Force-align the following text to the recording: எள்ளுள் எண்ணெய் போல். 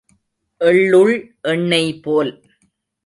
எள்ளுள் 0.61 1.13
எண்ணெய் 1.41 1.93
போல். 1.99 2.33